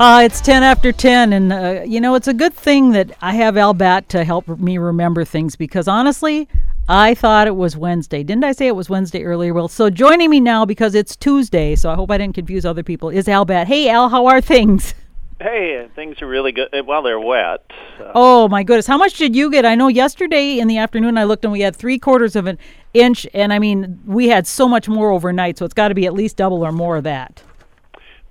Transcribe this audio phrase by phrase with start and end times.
[0.00, 3.34] Uh, it's 10 after 10, and uh, you know, it's a good thing that I
[3.34, 6.48] have Al Batt to help me remember things because honestly,
[6.88, 8.22] I thought it was Wednesday.
[8.22, 9.52] Didn't I say it was Wednesday earlier?
[9.52, 12.84] Well, so joining me now because it's Tuesday, so I hope I didn't confuse other
[12.84, 13.66] people, is Al Batt.
[13.66, 14.94] Hey, Al, how are things?
[15.40, 16.68] Hey, things are really good.
[16.84, 17.64] Well, they're wet.
[18.00, 18.88] Uh, oh, my goodness.
[18.88, 19.64] How much did you get?
[19.64, 22.58] I know yesterday in the afternoon I looked and we had three quarters of an
[22.92, 26.06] inch, and I mean, we had so much more overnight, so it's got to be
[26.06, 27.40] at least double or more of that.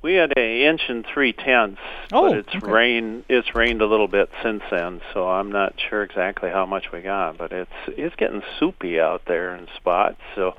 [0.08, 1.82] We had an inch and three tenths,
[2.14, 2.72] oh, but it's okay.
[2.72, 3.26] rained.
[3.28, 7.02] It's rained a little bit since then, so I'm not sure exactly how much we
[7.02, 7.38] got.
[7.38, 10.22] But it's it's getting soupy out there in spots.
[10.34, 10.56] So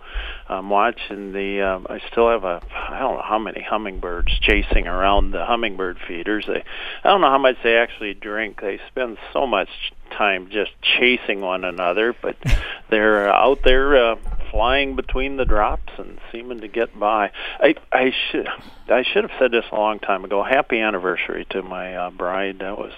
[0.50, 1.62] I'm watching the.
[1.62, 2.60] Um, I still have a.
[2.70, 6.44] I don't know how many hummingbirds chasing around the hummingbird feeders.
[6.46, 6.62] They.
[7.02, 8.60] I don't know how much they actually drink.
[8.60, 9.70] They spend so much
[10.10, 12.36] time just chasing one another, but
[12.90, 14.16] they're out there uh,
[14.50, 17.30] flying between the drops and seeming to get by.
[17.60, 18.48] I I should
[18.88, 20.42] I should have said this a long time ago.
[20.42, 22.58] Happy anniversary to my uh, bride.
[22.60, 22.92] That was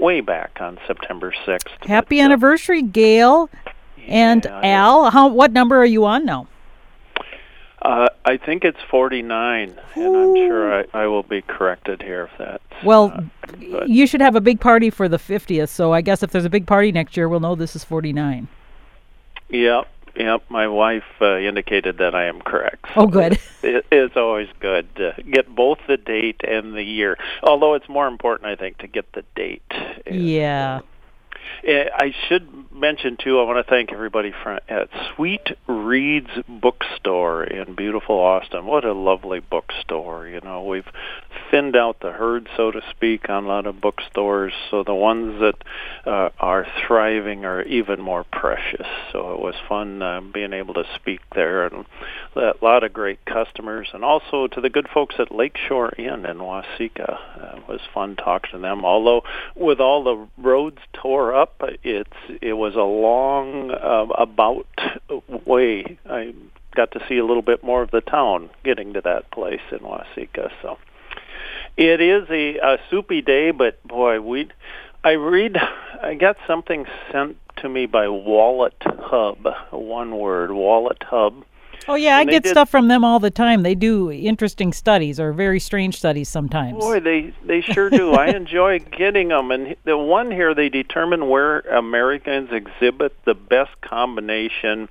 [0.00, 1.74] way back on September sixth.
[1.82, 3.50] Happy but, anniversary, Gail
[4.06, 5.10] and yeah, Al.
[5.10, 6.48] How what number are you on now?
[7.82, 12.30] Uh, I think it's 49, and I'm sure I, I will be corrected here if
[12.36, 12.84] that's.
[12.84, 13.12] Well,
[13.46, 16.46] uh, you should have a big party for the 50th, so I guess if there's
[16.46, 18.48] a big party next year, we'll know this is 49.
[19.50, 19.86] Yep,
[20.16, 20.42] yep.
[20.48, 22.86] My wife uh, indicated that I am correct.
[22.94, 23.38] So oh, good.
[23.62, 27.18] It, it's always good to get both the date and the year.
[27.42, 29.62] Although it's more important, I think, to get the date.
[30.08, 30.76] Yeah.
[30.76, 30.84] And,
[31.64, 33.40] I should mention too.
[33.40, 38.66] I want to thank everybody from at Sweet Reads Bookstore in beautiful Austin.
[38.66, 40.28] What a lovely bookstore!
[40.28, 40.86] You know, we've
[41.50, 44.52] thinned out the herd, so to speak, on a lot of bookstores.
[44.70, 48.86] So the ones that uh, are thriving are even more precious.
[49.12, 51.86] So it was fun uh, being able to speak there, and
[52.36, 56.38] a lot of great customers, and also to the good folks at Lakeshore Inn in
[56.38, 57.18] Waseca.
[57.40, 58.84] Uh, it was fun talking to them.
[58.84, 59.22] Although
[59.54, 62.10] with all the roads tore up, it's
[62.42, 64.66] it was a long uh, about
[65.46, 65.98] way.
[66.08, 66.34] I
[66.74, 69.78] got to see a little bit more of the town getting to that place in
[69.78, 70.50] Waseca.
[70.62, 70.78] So
[71.76, 74.48] it is a, a soupy day, but boy, we
[75.04, 75.56] I read
[76.02, 81.44] I got something sent to me by Wallet Hub, one word, Wallet Hub.
[81.88, 83.62] Oh yeah, and I get did, stuff from them all the time.
[83.62, 86.78] They do interesting studies or very strange studies sometimes.
[86.78, 88.14] Boy, they they sure do.
[88.14, 89.50] I enjoy getting them.
[89.50, 94.88] And the one here, they determine where Americans exhibit the best combination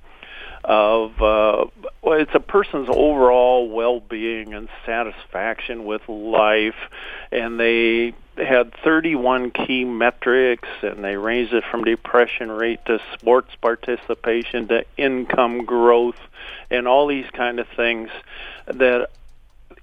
[0.64, 1.66] of uh,
[2.02, 6.74] well, it's a person's overall well-being and satisfaction with life,
[7.30, 13.54] and they had 31 key metrics, and they ranged it from depression rate to sports
[13.60, 16.18] participation to income growth,
[16.70, 18.10] and all these kind of things
[18.66, 19.10] that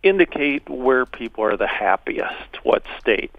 [0.01, 3.31] indicate where people are the happiest, what state.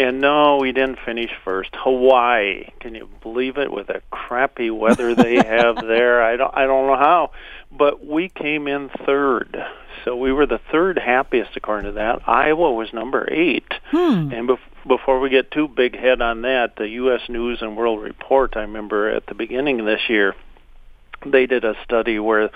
[0.00, 1.68] And no, we didn't finish first.
[1.74, 3.70] Hawaii, can you believe it?
[3.70, 7.32] With the crappy weather they have there, I don't, I don't know how,
[7.70, 9.62] but we came in third.
[10.06, 12.26] So we were the third happiest according to that.
[12.26, 13.70] Iowa was number eight.
[13.90, 14.32] Hmm.
[14.32, 17.20] And bef- before we get too big head on that, the U.S.
[17.28, 20.34] News and World Report, I remember at the beginning of this year,
[21.26, 22.48] they did a study where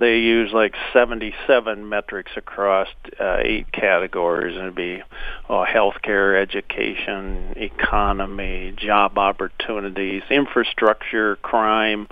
[0.00, 2.88] they use like 77 metrics across
[3.20, 5.02] uh, eight categories, and it'd be
[5.48, 12.08] oh, healthcare, education, economy, job opportunities, infrastructure, crime,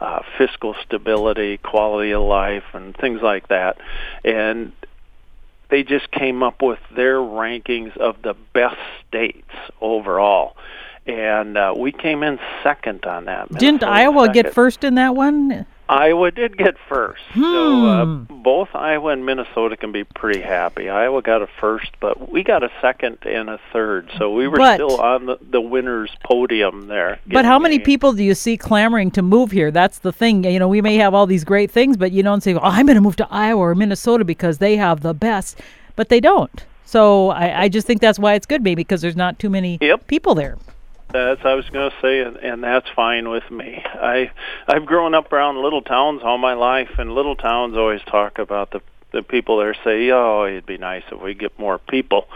[0.00, 3.78] uh, fiscal stability, quality of life, and things like that.
[4.24, 4.72] And
[5.68, 9.50] they just came up with their rankings of the best states
[9.80, 10.56] overall
[11.04, 13.52] and uh, we came in second on that.
[13.52, 14.34] Didn't Iowa second.
[14.34, 15.66] get first in that one?
[15.88, 17.20] Iowa did get first.
[17.34, 17.40] So
[17.86, 18.24] uh, Hmm.
[18.42, 20.88] both Iowa and Minnesota can be pretty happy.
[20.88, 24.08] Iowa got a first, but we got a second and a third.
[24.16, 27.18] So we were But- still on the, the winners' podium there.
[27.26, 29.70] But how many a- people do you see clamoring to move here?
[29.70, 30.44] That's the thing.
[30.44, 32.86] You know, we may have all these great things, but you don't say, "Oh, I'm
[32.86, 35.60] going to move to Iowa or Minnesota because they have the best,"
[35.96, 36.64] but they don't.
[36.84, 39.78] So I, I just think that's why it's good, maybe because there's not too many
[39.80, 40.06] Yep.
[40.06, 40.56] people there.
[41.12, 43.82] That's I was going to say, and, and that's fine with me.
[43.84, 44.30] I
[44.66, 48.70] I've grown up around little towns all my life, and little towns always talk about
[48.70, 48.80] the
[49.12, 52.28] the people there say, "Oh, it'd be nice if we get more people,"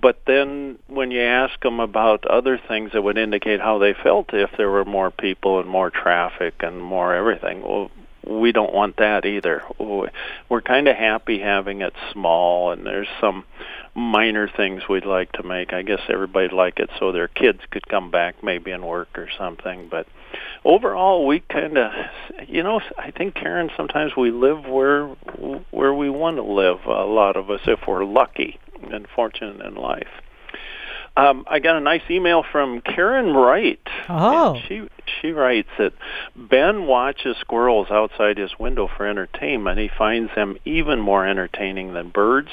[0.00, 4.32] but then when you ask them about other things that would indicate how they felt
[4.32, 7.90] if there were more people and more traffic and more everything, well,
[8.26, 9.62] we don't want that either.
[10.48, 13.44] We're kind of happy having it small, and there's some
[13.94, 15.72] minor things we'd like to make.
[15.72, 19.28] I guess everybody'd like it so their kids could come back maybe and work or
[19.38, 19.88] something.
[19.88, 20.06] But
[20.64, 21.92] overall, we kind of,
[22.46, 25.06] you know, I think Karen, sometimes we live where
[25.70, 26.84] where we want to live.
[26.86, 28.58] A lot of us, if we're lucky.
[28.90, 30.08] and fortunate in life.
[31.16, 33.80] Um, I got a nice email from Karen Wright.
[34.08, 34.60] Oh.
[34.68, 34.86] She
[35.20, 35.94] she writes that
[36.36, 39.78] Ben watches squirrels outside his window for entertainment.
[39.78, 42.50] He finds them even more entertaining than birds.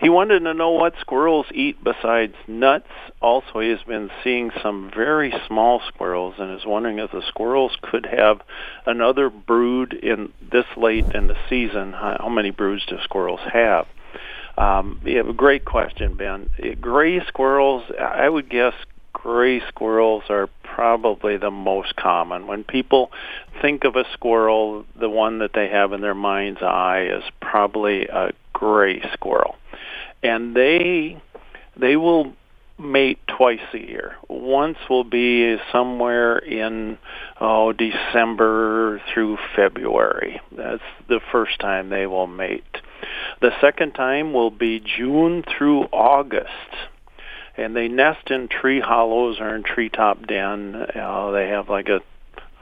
[0.00, 2.88] He wanted to know what squirrels eat besides nuts.
[3.20, 7.76] Also, he has been seeing some very small squirrels and is wondering if the squirrels
[7.80, 8.42] could have
[8.84, 11.92] another brood in this late in the season.
[11.92, 13.86] How many broods do squirrels have?
[14.56, 16.50] Um, a great question, Ben.
[16.80, 18.74] Gray squirrels, I would guess
[19.12, 22.46] gray squirrels are probably the most common.
[22.46, 23.10] When people
[23.60, 28.06] think of a squirrel, the one that they have in their mind's eye is probably
[28.06, 29.56] a gray squirrel.
[30.22, 31.20] And they
[31.76, 32.32] they will
[32.78, 34.16] mate twice a year.
[34.28, 36.98] Once will be somewhere in
[37.40, 40.40] oh December through February.
[40.56, 42.78] That's the first time they will mate.
[43.40, 46.48] The second time will be June through August.
[47.56, 50.74] And they nest in tree hollows or in treetop den.
[50.74, 52.00] Uh, they have like a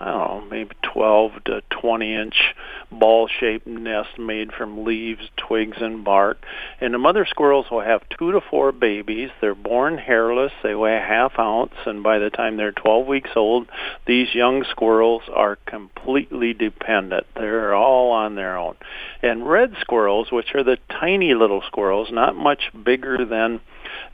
[0.00, 2.54] I don't know, maybe 12 to 20 inch
[2.90, 6.38] ball shaped nest made from leaves, twigs, and bark.
[6.80, 9.28] And the mother squirrels will have two to four babies.
[9.42, 10.52] They're born hairless.
[10.62, 11.74] They weigh a half ounce.
[11.84, 13.68] And by the time they're 12 weeks old,
[14.06, 17.26] these young squirrels are completely dependent.
[17.34, 18.76] They're all on their own.
[19.22, 23.60] And red squirrels, which are the tiny little squirrels, not much bigger than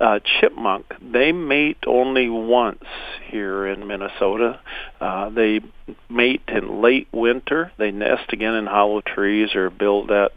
[0.00, 2.84] uh, chipmunk, they mate only once
[3.31, 4.61] here in Minnesota.
[5.00, 5.61] Uh, they
[6.08, 7.73] mate in late winter.
[7.78, 10.32] They nest again in hollow trees or build that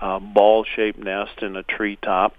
[0.00, 2.34] uh, ball-shaped nest in a treetop.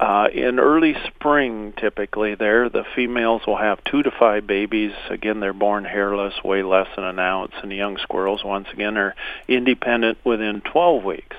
[0.00, 4.92] Uh, in early spring, typically, there the females will have two to five babies.
[5.10, 8.96] Again, they're born hairless, weigh less than an ounce, and the young squirrels, once again,
[8.96, 9.16] are
[9.48, 11.36] independent within 12 weeks.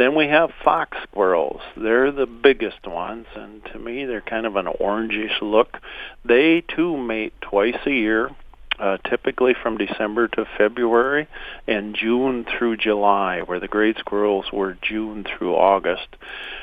[0.00, 1.60] Then we have fox squirrels.
[1.76, 5.76] They're the biggest ones, and to me, they're kind of an orangish look.
[6.24, 8.30] They too mate twice a year,
[8.78, 11.28] uh, typically from December to February,
[11.66, 16.08] and June through July, where the great squirrels were June through August.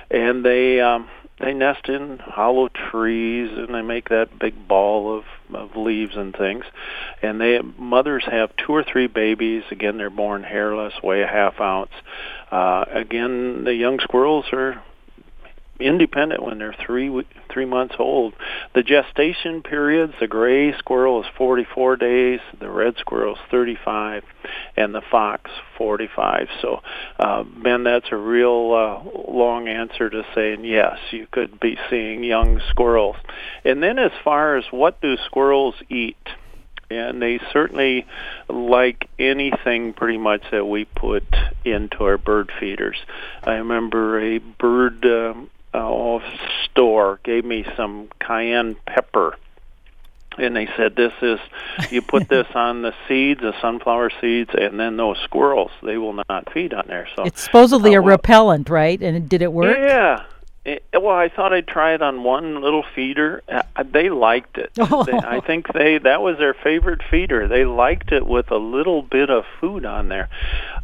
[0.10, 1.08] And they um,
[1.40, 5.24] they nest in hollow trees and they make that big ball of
[5.54, 6.66] of leaves and things.
[7.22, 9.64] And they mothers have two or three babies.
[9.72, 11.92] Again they're born hairless weigh a half ounce.
[12.52, 14.82] Uh again the young squirrels are
[15.80, 18.34] independent when they're three three months old.
[18.74, 24.24] The gestation periods: the gray squirrel is 44 days, the red squirrel is 35,
[24.76, 26.48] and the fox 45.
[26.62, 26.82] So,
[27.20, 30.98] uh, Ben, that's a real uh, long answer to saying yes.
[31.12, 33.18] You could be seeing young squirrels.
[33.64, 36.18] And then, as far as what do squirrels eat?
[36.90, 38.06] and they certainly
[38.48, 41.26] like anything pretty much that we put
[41.66, 42.98] into our bird feeders.
[43.44, 46.20] I remember a bird um, uh,
[46.66, 49.38] store gave me some cayenne pepper.
[50.38, 51.40] And they said this is
[51.90, 56.22] you put this on the seeds the sunflower seeds and then those squirrels they will
[56.30, 57.08] not feed on there.
[57.16, 59.02] So it's supposedly uh, a repellent right?
[59.02, 59.76] And did it work?
[59.78, 60.26] Yeah
[60.68, 63.42] it, well, I thought I'd try it on one little feeder.
[63.48, 64.72] Uh, they liked it.
[64.78, 65.04] Oh.
[65.08, 67.48] They, I think they that was their favorite feeder.
[67.48, 70.28] They liked it with a little bit of food on there.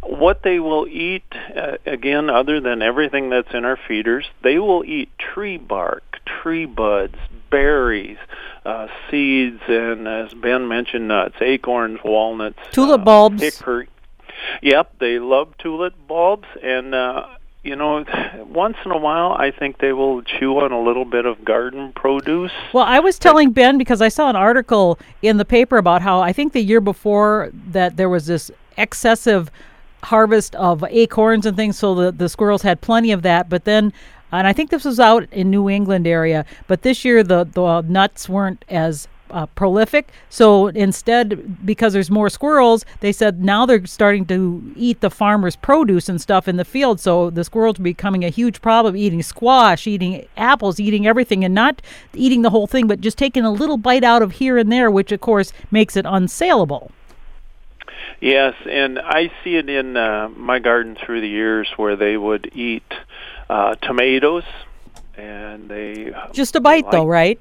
[0.01, 1.25] What they will eat,
[1.56, 6.65] uh, again, other than everything that's in our feeders, they will eat tree bark, tree
[6.65, 7.15] buds,
[7.50, 8.17] berries,
[8.65, 13.89] uh, seeds, and as Ben mentioned, nuts, acorns, walnuts, tulip uh, bulbs, hickory.
[14.62, 17.25] Yep, they love tulip bulbs, and uh,
[17.63, 18.03] you know,
[18.46, 21.93] once in a while, I think they will chew on a little bit of garden
[21.93, 22.51] produce.
[22.74, 26.20] Well, I was telling Ben because I saw an article in the paper about how
[26.20, 29.50] I think the year before that there was this excessive
[30.03, 33.48] harvest of acorns and things, so the, the squirrels had plenty of that.
[33.48, 33.93] But then,
[34.34, 37.82] and I think this was out in New England area, but this year the, the
[37.88, 40.10] nuts weren't as uh, prolific.
[40.30, 45.56] So instead, because there's more squirrels, they said now they're starting to eat the farmer's
[45.56, 47.00] produce and stuff in the field.
[47.00, 51.54] So the squirrels are becoming a huge problem, eating squash, eating apples, eating everything, and
[51.54, 51.82] not
[52.13, 54.90] eating the whole thing, but just taking a little bite out of here and there,
[54.90, 56.92] which of course makes it unsaleable.
[58.22, 62.52] Yes, and I see it in uh, my garden through the years where they would
[62.54, 62.90] eat
[63.50, 64.46] uh, tomatoes,
[65.18, 67.40] and they just a bite like, though, right?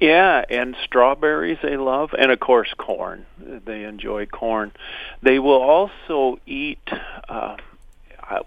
[0.00, 3.26] Yeah, and strawberries they love, and of course corn.
[3.38, 4.72] They enjoy corn.
[5.22, 6.78] They will also eat.
[7.28, 7.56] Uh,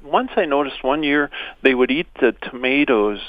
[0.03, 1.32] once I noticed one year
[1.63, 3.20] they would eat the tomatoes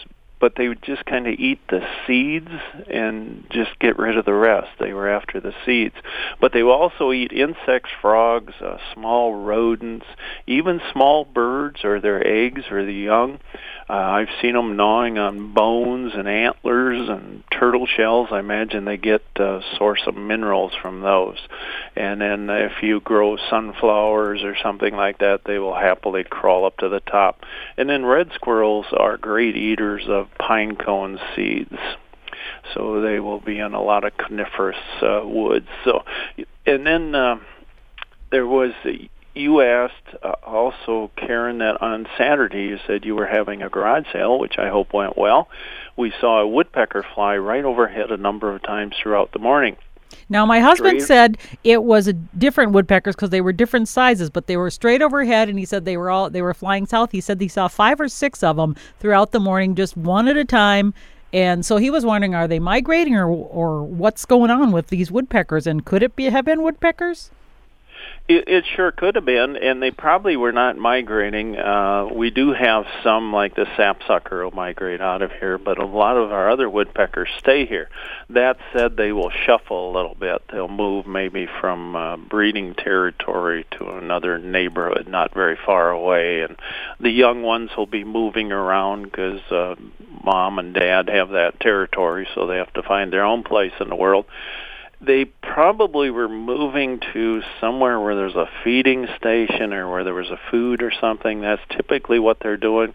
[0.43, 2.51] but they would just kind of eat the seeds
[2.93, 4.71] and just get rid of the rest.
[4.81, 5.95] They were after the seeds.
[6.41, 10.05] But they will also eat insects, frogs, uh, small rodents,
[10.49, 13.39] even small birds or their eggs or the young.
[13.93, 18.29] Uh, I've seen them gnawing on bones and antlers and turtle shells.
[18.33, 21.37] I imagine they get a source of minerals from those.
[21.95, 26.79] And then if you grow sunflowers or something like that, they will happily crawl up
[26.79, 27.43] to the top.
[27.77, 31.77] And then red squirrels are great eaters of pine cone seeds.
[32.73, 35.69] So they will be in a lot of coniferous uh, woods.
[35.85, 36.03] So,
[36.65, 37.41] and then uh,
[38.31, 38.73] there was
[39.35, 44.07] you asked uh, also, Karen, that on Saturday you said you were having a garage
[44.13, 45.49] sale, which I hope went well.
[45.97, 49.77] We saw a woodpecker fly right overhead a number of times throughout the morning.
[50.29, 51.07] Now, my husband straight.
[51.07, 55.03] said it was a different woodpeckers because they were different sizes, but they were straight
[55.03, 57.13] overhead, and he said they were all they were flying south.
[57.13, 60.37] He said he saw five or six of them throughout the morning, just one at
[60.37, 60.95] a time.
[61.35, 65.11] And so he was wondering, are they migrating or or what's going on with these
[65.11, 65.67] woodpeckers?
[65.67, 67.31] And could it be have been woodpeckers?
[68.29, 71.59] It, it sure could have been, and they probably were not migrating.
[71.59, 75.85] Uh, we do have some, like the sapsucker, will migrate out of here, but a
[75.85, 77.91] lot of our other woodpeckers stay here.
[78.31, 80.41] That said, they will shuffle a little bit.
[80.53, 86.57] They'll move maybe from uh, breeding territory to another neighborhood not very far away, and
[87.01, 89.75] the young ones will be moving around because uh,
[90.23, 93.89] mom and dad have that territory, so they have to find their own place in
[93.89, 94.27] the world
[95.05, 100.31] they probably were moving to somewhere where there's a feeding station or where there was
[100.31, 101.41] a food or something.
[101.41, 102.95] That's typically what they're doing.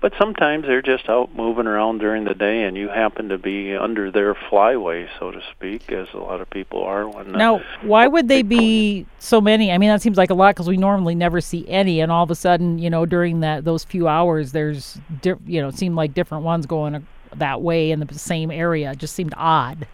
[0.00, 3.74] But sometimes they're just out moving around during the day, and you happen to be
[3.74, 7.08] under their flyway, so to speak, as a lot of people are.
[7.08, 9.72] When uh, now, why would they be so many?
[9.72, 12.22] I mean, that seems like a lot because we normally never see any, and all
[12.22, 15.76] of a sudden, you know, during that those few hours, there's, di- you know, it
[15.76, 18.92] seemed like different ones going that way in the same area.
[18.92, 19.86] It just seemed odd.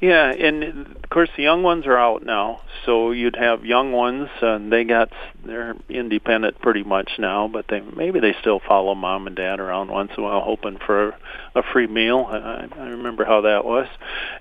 [0.00, 0.64] Yeah, and
[0.96, 4.84] of course the young ones are out now, so you'd have young ones, and they
[4.84, 5.10] got
[5.44, 9.90] they're independent pretty much now, but they maybe they still follow mom and dad around
[9.90, 11.14] once in a while, hoping for
[11.54, 12.26] a free meal.
[12.30, 13.88] I, I remember how that was,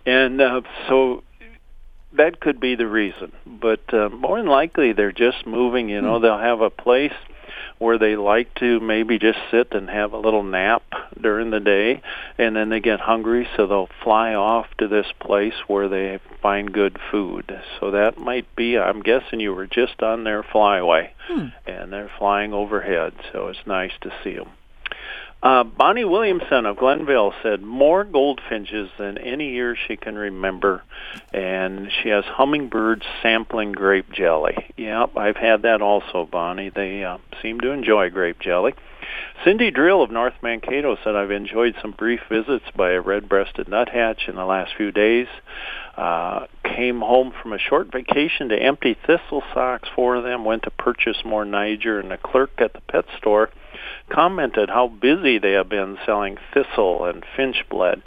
[0.06, 1.24] and uh, so
[2.14, 3.34] that could be the reason.
[3.46, 5.90] But uh, more than likely, they're just moving.
[5.90, 6.24] You know, hmm.
[6.24, 7.14] they'll have a place
[7.80, 10.84] where they like to maybe just sit and have a little nap
[11.20, 12.02] during the day
[12.38, 16.72] and then they get hungry so they'll fly off to this place where they find
[16.74, 17.60] good food.
[17.80, 21.48] So that might be I'm guessing you were just on their flyway hmm.
[21.66, 24.50] and they're flying overhead so it's nice to see them.
[25.42, 30.84] Uh, Bonnie Williamson of Glenville said more goldfinches than any year she can remember,
[31.34, 34.74] and she has hummingbirds sampling grape jelly.
[34.76, 36.70] Yep, I've had that also, Bonnie.
[36.70, 38.74] They uh, seem to enjoy grape jelly.
[39.46, 44.28] Cindy Drill of North Mankato said, I've enjoyed some brief visits by a red-breasted nuthatch
[44.28, 45.28] in the last few days.
[45.96, 50.72] Uh, came home from a short vacation to empty thistle socks for them, went to
[50.72, 53.50] purchase more Niger, and the clerk at the pet store
[54.10, 58.02] commented how busy they have been selling thistle and finch blood.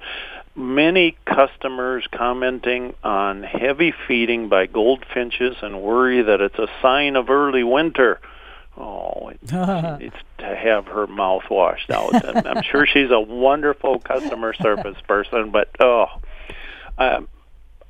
[0.54, 7.30] Many customers commenting on heavy feeding by goldfinches and worry that it's a sign of
[7.30, 8.20] early winter.
[8.76, 9.40] Oh, it,
[10.00, 12.24] needs to have her mouth washed out.
[12.24, 16.06] And I'm sure she's a wonderful customer service person, but oh,
[16.98, 17.28] um,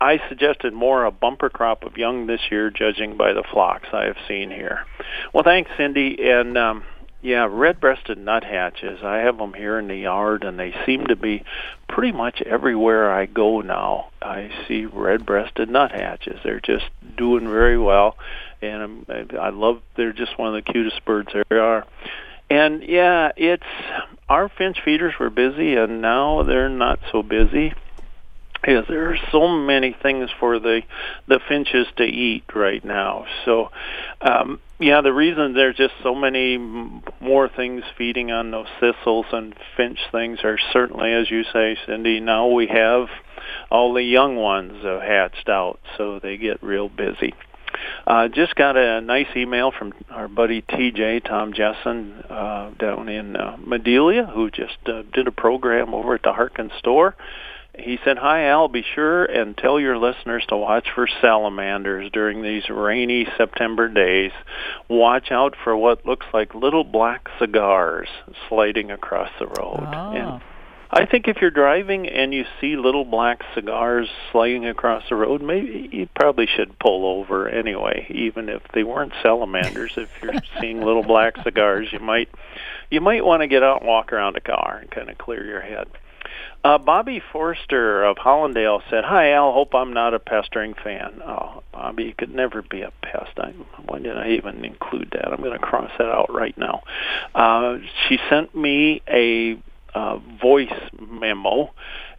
[0.01, 4.07] I suggested more a bumper crop of young this year, judging by the flocks I
[4.07, 4.85] have seen here.
[5.33, 6.83] Well, thanks, Cindy, and um,
[7.23, 9.01] yeah, red-breasted nuthatches.
[9.03, 11.45] I have them here in the yard, and they seem to be
[11.89, 14.11] pretty much everywhere I go now.
[14.21, 16.41] I see red-breasted nuthatches.
[16.43, 16.85] They're just
[17.17, 18.17] doing very well,
[18.61, 19.07] and I'm,
[19.41, 19.83] I love.
[19.97, 21.87] They're just one of the cutest birds there are.
[22.51, 23.63] And yeah, it's
[24.29, 27.73] our finch feeders were busy, and now they're not so busy
[28.65, 30.83] is there are so many things for the
[31.27, 33.27] the finches to eat right now.
[33.45, 33.71] So,
[34.21, 39.55] um, yeah, the reason there's just so many more things feeding on those thistles and
[39.77, 42.21] finch things are certainly, as you say, Cindy.
[42.21, 43.09] Now we have
[43.71, 47.35] all the young ones have hatched out, so they get real busy.
[48.07, 53.35] Uh, just got a nice email from our buddy TJ Tom Jessen uh, down in
[53.35, 57.17] uh, Madelia, who just uh, did a program over at the Harkin store
[57.79, 58.69] he said, Hi, Al.
[58.69, 64.33] Be sure and tell your listeners to watch for salamanders during these rainy September days.
[64.89, 68.09] Watch out for what looks like little black cigars
[68.49, 69.81] sliding across the road.
[69.81, 70.13] Oh.
[70.13, 70.43] And
[70.95, 75.41] I think if you're driving and you see little black cigars sliding across the road,
[75.41, 79.95] maybe you probably should pull over anyway, even if they weren't salamanders.
[79.97, 82.29] if you're seeing little black cigars, you might
[82.91, 85.47] you might want to get out and walk around the car and kind of clear
[85.47, 85.89] your head.
[86.65, 91.63] Uh, Bobby Forster of Hollandale said, "Hi Al, hope I'm not a pestering fan." Oh,
[91.73, 93.33] Bobby, you could never be a pest.
[93.39, 93.51] I,
[93.85, 95.33] why did I even include that?
[95.33, 96.83] I'm going to cross that out right now.
[97.35, 99.57] Uh, she sent me a
[99.95, 101.71] uh, voice memo,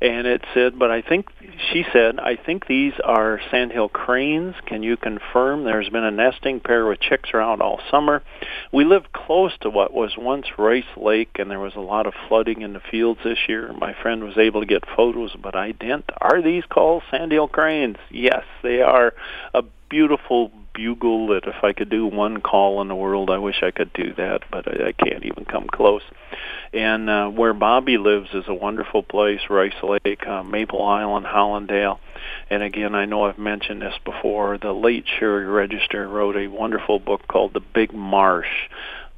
[0.01, 1.27] and it said, but I think
[1.71, 4.55] she said, I think these are sandhill cranes.
[4.65, 8.21] Can you confirm there's been a nesting pair with chicks around all summer?
[8.71, 12.13] We live close to what was once Rice Lake, and there was a lot of
[12.27, 13.73] flooding in the fields this year.
[13.73, 16.09] My friend was able to get photos, but I didn't.
[16.19, 17.97] Are these called sandhill cranes?
[18.11, 19.13] Yes, they are
[19.53, 23.61] a beautiful bugle that if I could do one call in the world, I wish
[23.61, 26.01] I could do that, but I, I can't even come close.
[26.73, 31.99] And uh, where Bobby lives is a wonderful place, Rice Lake, uh, Maple Island, Hollandale.
[32.49, 34.57] And again, I know I've mentioned this before.
[34.57, 38.69] The late Cheri Register wrote a wonderful book called The Big Marsh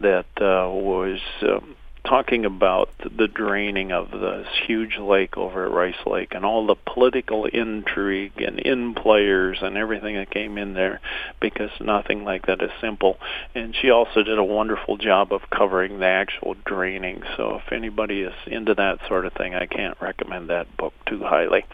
[0.01, 6.05] that uh, was um, talking about the draining of this huge lake over at Rice
[6.05, 11.01] Lake and all the political intrigue and in players and everything that came in there
[11.41, 13.17] because nothing like that is simple.
[13.53, 17.23] And she also did a wonderful job of covering the actual draining.
[17.37, 21.23] So if anybody is into that sort of thing, I can't recommend that book too
[21.23, 21.65] highly.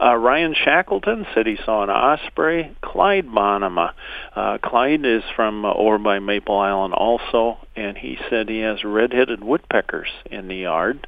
[0.00, 2.74] Uh, Ryan Shackleton said he saw an osprey.
[2.82, 3.92] Clyde Bonema.
[4.34, 8.84] Uh, Clyde is from uh, over by Maple Island also, and he said he has
[8.84, 11.06] red-headed woodpeckers in the yard.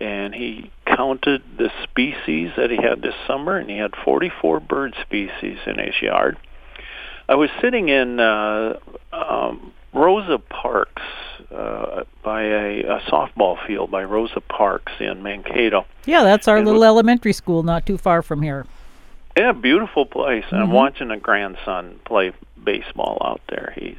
[0.00, 4.94] And he counted the species that he had this summer, and he had 44 bird
[5.02, 6.38] species in his yard.
[7.28, 8.78] I was sitting in uh,
[9.12, 11.02] um, Rosa Parks
[11.50, 15.86] uh, by a, a softball field by Rosa Parks in Mankato.
[16.06, 18.66] Yeah, that's our and little elementary school, not too far from here.
[19.36, 20.44] Yeah, beautiful place.
[20.44, 20.56] Mm-hmm.
[20.56, 22.32] I'm watching a grandson play
[22.62, 23.72] baseball out there.
[23.76, 23.98] He's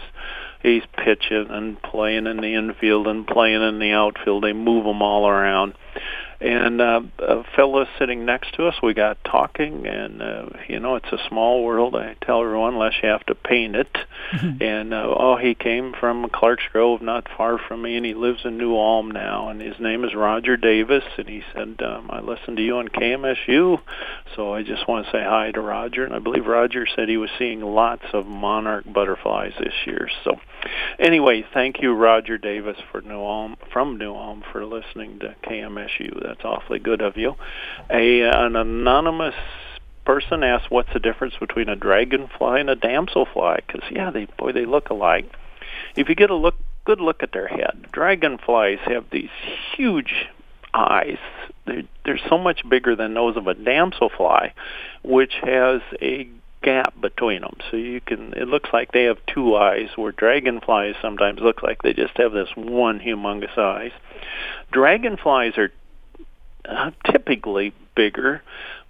[0.62, 4.44] he's pitching and playing in the infield and playing in the outfield.
[4.44, 5.74] They move him all around
[6.42, 10.96] and uh, a fellow sitting next to us, we got talking, and uh, you know
[10.96, 11.96] it's a small world.
[11.96, 13.96] I tell everyone, unless you have to paint it.
[14.34, 14.62] Mm-hmm.
[14.72, 18.46] And uh, oh, he came from Clark's Grove, not far from me, and he lives
[18.46, 19.50] in New Ulm now.
[19.50, 21.04] And his name is Roger Davis.
[21.18, 23.80] And he said, um, "I listened to you on KMSU,
[24.36, 27.18] so I just want to say hi to Roger." And I believe Roger said he
[27.18, 30.10] was seeing lots of monarch butterflies this year.
[30.24, 30.40] So
[31.00, 36.31] anyway, thank you, Roger Davis, for New Ulm from New Ulm for listening to KMSU.
[36.32, 37.36] That's awfully good of you.
[37.90, 39.36] A an anonymous
[40.06, 44.54] person asked, "What's the difference between a dragonfly and a damselfly?" Because yeah, they boy
[44.54, 45.30] they look alike.
[45.98, 49.30] If you get a look good look at their head, dragonflies have these
[49.76, 50.28] huge
[50.74, 51.18] eyes.
[51.66, 54.54] They're, they're so much bigger than those of a damselfly,
[55.04, 56.30] which has a
[56.64, 57.58] gap between them.
[57.70, 61.82] So you can, it looks like they have two eyes, where dragonflies sometimes look like
[61.82, 63.92] they just have this one humongous eyes.
[64.72, 65.72] Dragonflies are
[66.68, 68.42] uh, typically bigger,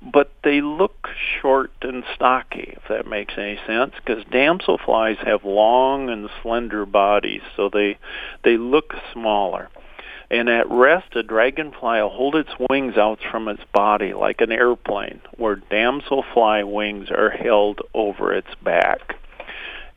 [0.02, 1.08] but they look
[1.42, 7.42] short and stocky, if that makes any sense, because damselflies have long and slender bodies,
[7.56, 7.98] so they
[8.44, 9.70] they look smaller.
[10.30, 14.52] And at rest, a dragonfly will hold its wings out from its body like an
[14.52, 19.18] airplane, where damselfly wings are held over its back.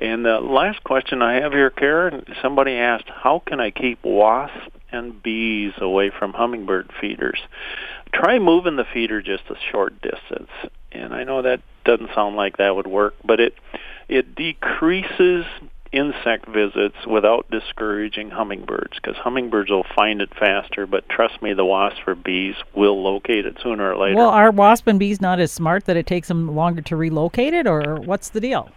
[0.00, 4.73] And the last question I have here, Karen, somebody asked, how can I keep wasps
[4.94, 7.40] and bees away from hummingbird feeders?
[8.12, 10.50] Try moving the feeder just a short distance.
[10.92, 13.54] And I know that doesn't sound like that would work, but it
[14.08, 15.44] it decreases
[15.94, 21.64] insect visits without discouraging hummingbirds because hummingbirds will find it faster but trust me the
[21.64, 25.38] wasps or bees will locate it sooner or later well are wasp and bees not
[25.38, 28.68] as smart that it takes them longer to relocate it or what's the deal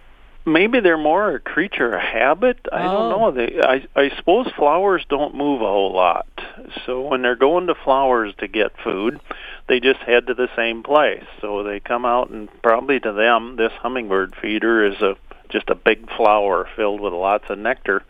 [0.48, 2.92] maybe they're more a creature of habit i oh.
[2.92, 6.28] don't know they i i suppose flowers don't move a whole lot
[6.86, 9.20] so when they're going to flowers to get food
[9.68, 13.58] they just head to the same place so they come out and probably to them
[13.58, 15.16] this hummingbird feeder is a
[15.50, 18.04] just a big flower filled with lots of nectar.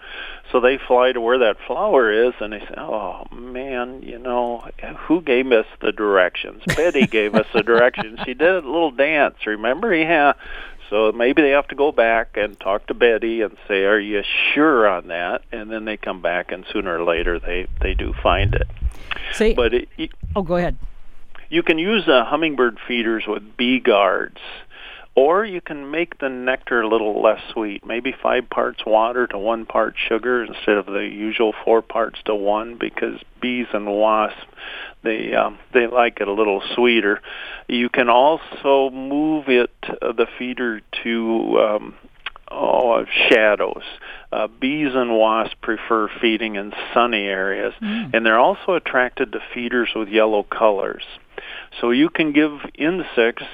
[0.51, 4.67] So they fly to where that flower is, and they say, "Oh man, you know,
[5.07, 6.63] who gave us the directions?
[6.75, 8.19] Betty gave us the directions.
[8.25, 9.93] She did a little dance, remember?
[9.93, 10.33] Yeah."
[10.89, 14.23] So maybe they have to go back and talk to Betty and say, "Are you
[14.53, 18.13] sure on that?" And then they come back, and sooner or later they they do
[18.23, 18.67] find it.
[19.33, 20.77] See, but it, it, oh, go ahead.
[21.49, 24.39] You can use uh, hummingbird feeders with bee guards
[25.17, 29.37] or you can make the nectar a little less sweet, maybe five parts water to
[29.37, 34.39] one part sugar instead of the usual four parts to one, because bees and wasps
[35.03, 37.19] they um, they like it a little sweeter.
[37.67, 41.95] You can also move it uh, the feeder to um,
[42.51, 43.83] oh, shadows.
[44.31, 48.13] Uh, bees and wasps prefer feeding in sunny areas, mm.
[48.13, 51.03] and they're also attracted to feeders with yellow colors.
[51.81, 53.45] So you can give insects,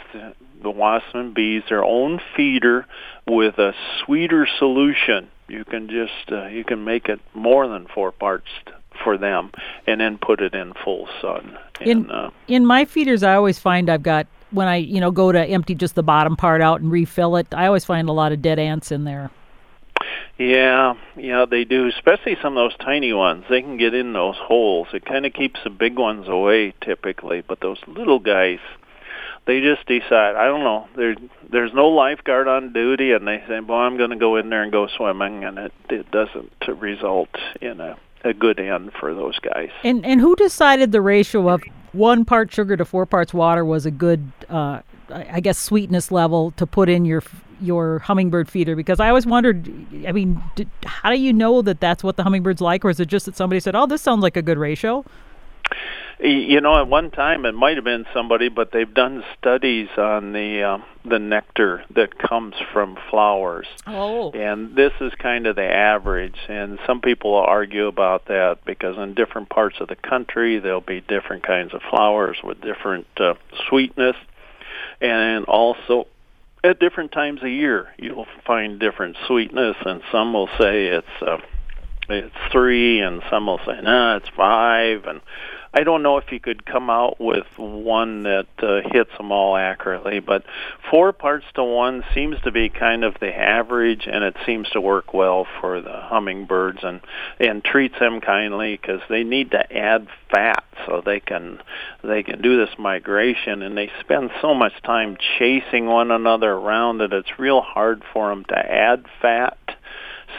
[0.63, 2.85] the wasps and bees, their own feeder
[3.27, 3.73] with a
[4.03, 5.29] sweeter solution.
[5.47, 8.47] You can just uh, you can make it more than four parts
[9.03, 9.51] for them,
[9.85, 11.57] and then put it in full sun.
[11.79, 15.11] And, in uh, in my feeders, I always find I've got when I you know
[15.11, 17.47] go to empty just the bottom part out and refill it.
[17.53, 19.31] I always find a lot of dead ants in there.
[20.37, 21.87] Yeah, yeah, they do.
[21.87, 23.45] Especially some of those tiny ones.
[23.49, 24.87] They can get in those holes.
[24.93, 28.59] It kind of keeps the big ones away typically, but those little guys,
[29.45, 30.35] they just decide.
[30.35, 30.87] I don't know.
[30.95, 31.15] There,
[31.49, 34.63] there's no lifeguard on duty, and they say, "Well, I'm going to go in there
[34.63, 37.29] and go swimming," and it it doesn't result
[37.61, 39.69] in a a good end for those guys.
[39.83, 43.85] And and who decided the ratio of one part sugar to four parts water was
[43.85, 47.23] a good, uh, I guess, sweetness level to put in your
[47.61, 48.75] your hummingbird feeder?
[48.75, 49.69] Because I always wondered,
[50.07, 52.99] I mean, did, how do you know that that's what the hummingbirds like, or is
[52.99, 55.05] it just that somebody said, "Oh, this sounds like a good ratio"?
[56.25, 60.31] You know, at one time it might have been somebody, but they've done studies on
[60.31, 63.67] the uh, the nectar that comes from flowers.
[63.85, 64.31] Oh.
[64.31, 69.15] And this is kind of the average, and some people argue about that because in
[69.15, 73.33] different parts of the country there'll be different kinds of flowers with different uh,
[73.67, 74.15] sweetness,
[75.01, 76.07] and also
[76.63, 81.39] at different times of year you'll find different sweetness, and some will say it's uh,
[82.07, 85.19] it's three, and some will say no, nah, it's five, and
[85.75, 89.57] I don't know if you could come out with one that uh, hits them all
[89.57, 90.43] accurately, but
[90.91, 94.81] four parts to one seems to be kind of the average, and it seems to
[94.81, 97.01] work well for the hummingbirds and
[97.39, 101.59] and treats them kindly because they need to add fat so they can
[102.03, 106.99] they can do this migration, and they spend so much time chasing one another around
[106.99, 109.57] that it's real hard for them to add fat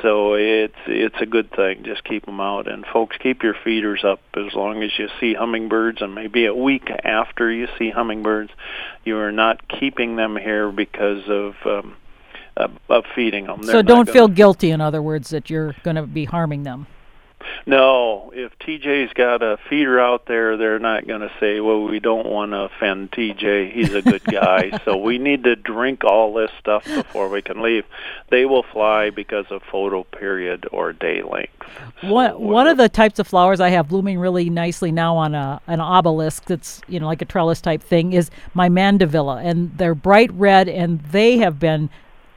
[0.02, 1.84] so it's it's a good thing.
[1.84, 5.34] Just keep them out, and folks, keep your feeders up as long as you see
[5.34, 8.50] hummingbirds, and maybe a week after you see hummingbirds,
[9.04, 11.54] you are not keeping them here because of.
[11.64, 11.96] Um,
[12.56, 13.62] of, of feeding them.
[13.62, 16.86] They're so don't feel guilty, in other words, that you're going to be harming them.
[17.66, 21.98] No, if TJ's got a feeder out there, they're not going to say, "Well, we
[21.98, 23.72] don't want to offend TJ.
[23.72, 27.62] He's a good guy." so we need to drink all this stuff before we can
[27.62, 27.84] leave.
[28.30, 31.52] They will fly because of photo period or day length.
[32.00, 35.34] So one one of the types of flowers I have blooming really nicely now on
[35.34, 39.76] a an obelisk that's you know like a trellis type thing is my mandevilla, and
[39.78, 41.90] they're bright red, and they have been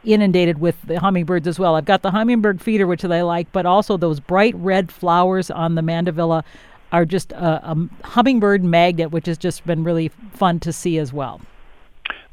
[0.04, 1.74] inundated with the hummingbirds as well.
[1.74, 5.74] I've got the hummingbird feeder, which they like, but also those bright red flowers on
[5.74, 6.44] the mandevilla
[6.92, 11.12] are just a, a hummingbird magnet, which has just been really fun to see as
[11.12, 11.40] well.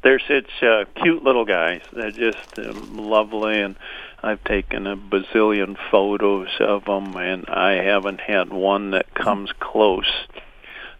[0.02, 1.82] They're such uh, cute little guys.
[1.92, 3.76] They're just um, lovely, and
[4.22, 10.10] I've taken a bazillion photos of them, and I haven't had one that comes close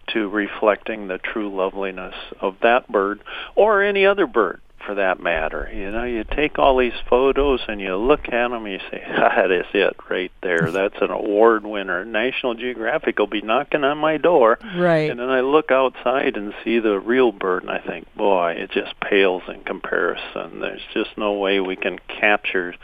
[0.08, 3.20] to reflecting the true loveliness of that bird
[3.54, 5.68] or any other bird for that matter.
[5.72, 9.02] You know, you take all these photos and you look at them and you say,
[9.16, 10.70] that is it right there.
[10.72, 12.04] That's an award winner.
[12.04, 14.58] National Geographic will be knocking on my door.
[14.76, 15.10] Right.
[15.10, 18.70] And then I look outside and see the real bird and I think, boy, it
[18.70, 20.60] just pales in comparison.
[20.60, 22.74] There's just no way we can capture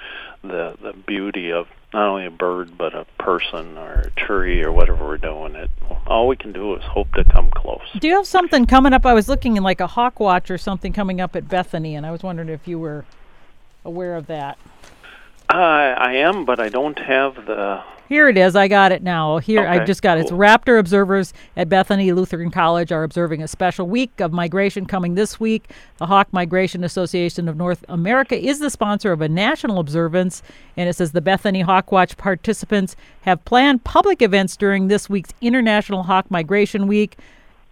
[0.43, 4.73] the the beauty of not only a bird but a person or a tree or
[4.73, 5.55] whatever we're doing.
[5.55, 5.71] It
[6.07, 7.83] all we can do is hope to come close.
[7.99, 9.07] Do you have something coming up?
[9.07, 12.07] I was looking in like a hawk watch or something coming up at bethany and
[12.07, 13.05] i was wondering if you were
[13.85, 14.59] aware of that.
[15.49, 18.55] Uh, i am but i don't have the here it is.
[18.55, 19.39] I got it now.
[19.39, 20.23] Here, okay, I just got it.
[20.23, 25.15] It's Raptor observers at Bethany Lutheran College are observing a special week of migration coming
[25.15, 25.71] this week.
[25.97, 30.43] The Hawk Migration Association of North America is the sponsor of a national observance,
[30.77, 35.33] and it says the Bethany Hawk Watch participants have planned public events during this week's
[35.41, 37.17] International Hawk Migration Week,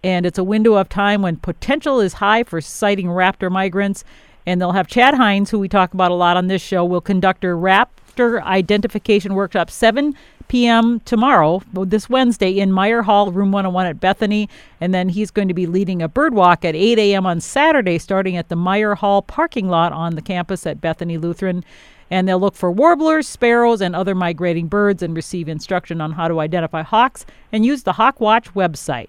[0.03, 4.05] and it's a window of time when potential is high for sighting raptor migrants.
[4.46, 7.03] And they'll have Chad Hines, who we talk about a lot on this show, will
[7.03, 10.14] conduct a rap Identification Workshop, 7
[10.49, 11.01] p.m.
[11.01, 14.49] tomorrow, this Wednesday, in Meyer Hall, room 101 at Bethany.
[14.81, 17.25] And then he's going to be leading a bird walk at 8 a.m.
[17.27, 21.64] on Saturday, starting at the Meyer Hall parking lot on the campus at Bethany Lutheran.
[22.11, 26.27] And they'll look for warblers, sparrows, and other migrating birds and receive instruction on how
[26.27, 29.09] to identify hawks and use the Hawk Watch website.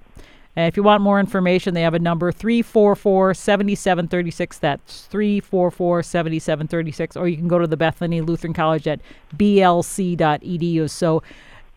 [0.56, 4.58] And if you want more information, they have a number 344 7736.
[4.58, 7.16] That's 344 7736.
[7.16, 9.00] Or you can go to the Bethany Lutheran College at
[9.36, 10.90] blc.edu.
[10.90, 11.24] So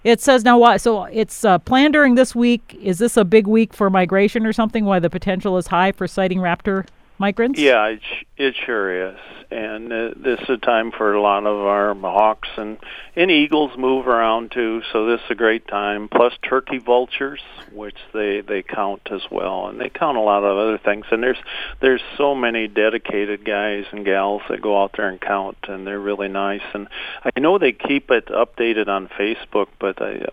[0.03, 0.77] it says now why.
[0.77, 2.77] So it's uh, planned during this week.
[2.81, 4.85] Is this a big week for migration or something?
[4.85, 6.87] Why the potential is high for sighting raptor
[7.19, 7.61] migrants?
[7.61, 8.03] Yeah, it,
[8.37, 9.19] it sure is
[9.50, 12.78] and uh, this is a time for a lot of our hawks and
[13.16, 14.83] and eagles move around too.
[14.92, 16.09] So this is a great time.
[16.09, 17.40] Plus turkey vultures,
[17.72, 21.07] which they they count as well, and they count a lot of other things.
[21.11, 21.38] And there's
[21.80, 26.00] there's so many dedicated guys and gals that go out there and count, and they're
[26.00, 26.62] really nice.
[26.72, 26.88] And
[27.24, 30.26] I know they keep it updated on Facebook, but I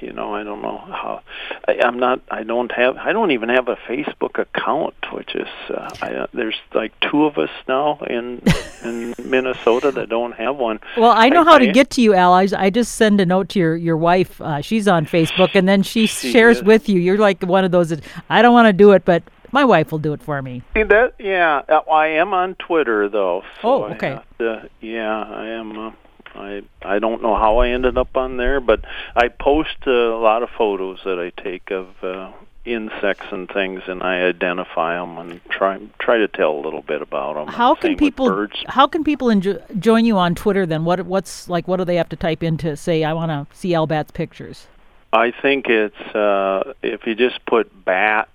[0.00, 1.22] you know I don't know how.
[1.66, 2.22] I, I'm not.
[2.30, 2.96] I don't have.
[2.96, 7.38] I don't even have a Facebook account, which is uh, I, there's like two of
[7.38, 8.42] us now in
[8.84, 10.80] in Minnesota that don't have one.
[10.96, 12.32] Well, I know I, how to get to you, Al.
[12.32, 14.40] I, I just send a note to your your wife.
[14.40, 16.62] Uh, she's on Facebook, and then she, she shares is.
[16.62, 17.00] with you.
[17.00, 19.92] You're like one of those that I don't want to do it, but my wife
[19.92, 20.62] will do it for me.
[20.74, 21.14] See that?
[21.18, 23.42] Yeah, uh, I am on Twitter though.
[23.62, 24.20] So oh, okay.
[24.38, 25.78] To, yeah, I am.
[25.78, 25.92] Uh,
[26.34, 30.20] I I don't know how I ended up on there, but I post uh, a
[30.20, 32.32] lot of photos that I take of uh,
[32.66, 37.00] insects and things, and I identify them and try try to tell a little bit
[37.00, 37.48] about them.
[37.48, 40.66] How can people How can people enjo- join you on Twitter?
[40.66, 41.68] Then what what's like?
[41.68, 44.10] What do they have to type in to say I want to see Al Batt's
[44.10, 44.66] pictures?
[45.12, 48.28] I think it's uh, if you just put bat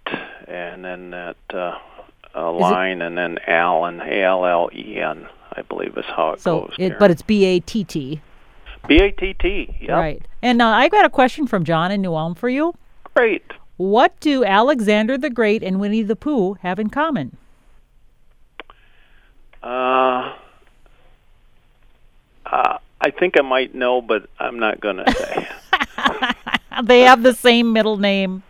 [0.47, 1.77] and then that uh,
[2.33, 5.27] uh, line and then Allen A L L E N.
[5.53, 6.75] I believe is how it so goes.
[6.79, 8.21] It, but it's B A T T.
[8.87, 9.85] B A T T.
[9.89, 10.25] Right.
[10.41, 12.73] And uh, I got a question from John in New Ulm for you.
[13.13, 13.43] Great.
[13.81, 17.35] What do Alexander the Great and Winnie the Pooh have in common?
[19.63, 20.35] Uh,
[22.45, 25.47] uh, I think I might know, but I'm not going to say.
[26.83, 28.43] they have the same middle name.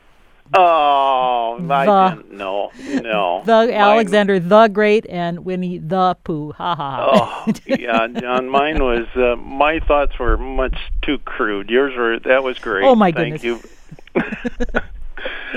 [0.53, 2.71] Oh, the, I didn't know.
[2.77, 3.41] No.
[3.45, 6.51] The mine, Alexander the Great and Winnie the Pooh.
[6.51, 7.45] Ha ha.
[7.47, 8.49] oh, yeah, John.
[8.49, 9.07] Mine was.
[9.15, 11.69] Uh, my thoughts were much too crude.
[11.69, 12.19] Yours were.
[12.19, 12.83] That was great.
[12.83, 13.61] Oh my Thank goodness.
[14.13, 14.25] Thank
[14.75, 14.81] you.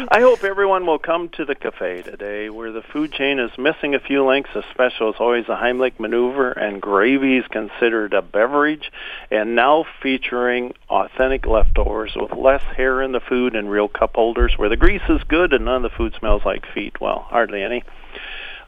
[0.09, 3.95] I hope everyone will come to the cafe today where the food chain is missing
[3.95, 4.51] a few links.
[4.55, 8.91] A special is always a Heimlich maneuver, and gravy is considered a beverage,
[9.31, 14.55] and now featuring authentic leftovers with less hair in the food and real cup holders
[14.57, 17.01] where the grease is good and none of the food smells like feet.
[17.01, 17.85] Well, hardly any.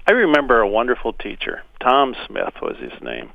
[0.08, 3.30] I remember a wonderful teacher, Tom Smith was his name,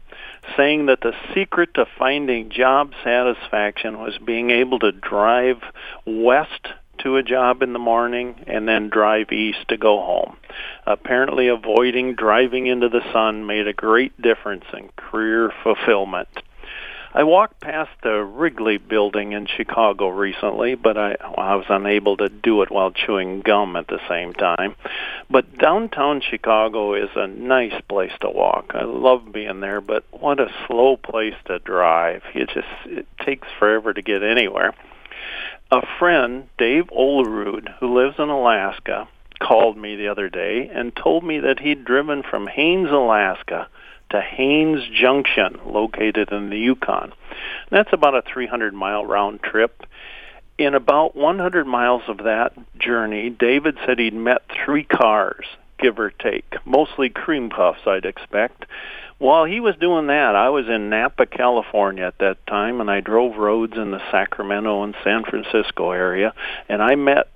[0.56, 5.58] saying that the secret to finding job satisfaction was being able to drive
[6.06, 6.70] west
[7.04, 10.38] to a job in the morning and then drive east to go home.
[10.86, 16.30] Apparently, avoiding driving into the sun made a great difference in career fulfillment.
[17.14, 22.30] I walked past the Wrigley building in Chicago recently, but I, I was unable to
[22.30, 24.76] do it while chewing gum at the same time.
[25.30, 28.72] But downtown Chicago is a nice place to walk.
[28.74, 32.24] I love being there, but what a slow place to drive.
[32.34, 34.74] It just it takes forever to get anywhere
[35.72, 39.08] a friend, Dave Olerud, who lives in Alaska,
[39.40, 43.68] called me the other day and told me that he'd driven from Haines, Alaska
[44.10, 47.14] to Haines Junction, located in the Yukon.
[47.70, 49.84] That's about a 300 mile round trip.
[50.58, 55.46] In about 100 miles of that journey, David said he'd met three cars,
[55.80, 58.66] give or take, mostly cream puffs, I'd expect,
[59.22, 63.02] while he was doing that, I was in Napa, California at that time, and I
[63.02, 66.34] drove roads in the Sacramento and San Francisco area,
[66.68, 67.28] and I met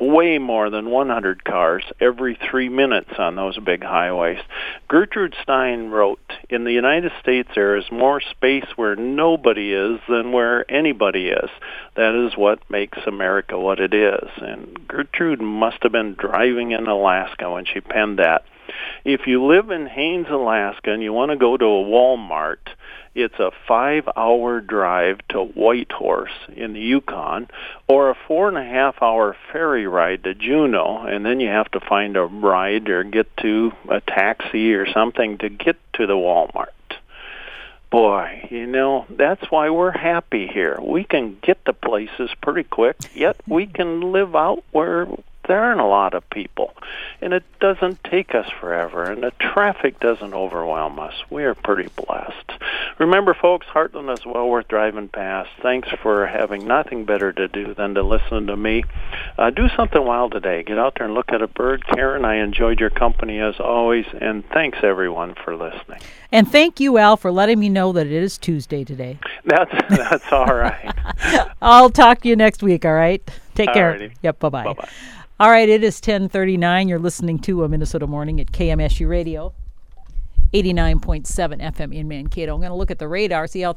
[0.00, 4.40] way more than 100 cars every three minutes on those big highways.
[4.88, 10.32] Gertrude Stein wrote, In the United States, there is more space where nobody is than
[10.32, 11.50] where anybody is.
[11.94, 14.30] That is what makes America what it is.
[14.38, 18.44] And Gertrude must have been driving in Alaska when she penned that.
[19.04, 22.58] If you live in Haines, Alaska, and you want to go to a Walmart,
[23.14, 27.48] it's a five hour drive to Whitehorse in the Yukon
[27.86, 31.70] or a four and a half hour ferry ride to Juneau and then you have
[31.72, 36.14] to find a ride or get to a taxi or something to get to the
[36.14, 36.68] Walmart.
[37.88, 40.76] Boy, you know, that's why we're happy here.
[40.82, 45.06] We can get to places pretty quick, yet we can live out where
[45.46, 46.74] there aren't a lot of people.
[47.20, 51.14] And it doesn't take us forever, and the traffic doesn't overwhelm us.
[51.30, 52.52] We are pretty blessed.
[52.98, 55.50] Remember, folks, Heartland is well worth driving past.
[55.62, 58.84] Thanks for having nothing better to do than to listen to me.
[59.38, 60.62] Uh, do something wild today.
[60.62, 61.84] Get out there and look at a bird.
[61.86, 66.00] Karen, I enjoyed your company as always, and thanks everyone for listening.
[66.30, 69.18] And thank you, Al, for letting me know that it is Tuesday today.
[69.44, 70.92] That's that's all right.
[71.62, 72.84] I'll talk to you next week.
[72.84, 73.22] All right.
[73.54, 73.94] Take care.
[73.94, 74.14] Alrighty.
[74.22, 74.38] Yep.
[74.40, 74.64] Bye bye.
[74.64, 74.88] Bye bye.
[75.40, 76.86] All right, it is 1039.
[76.86, 79.52] You're listening to a Minnesota Morning at KMSU Radio,
[80.52, 81.24] 89.7
[81.60, 82.54] FM in Mankato.
[82.54, 83.72] I'm going to look at the radar, see how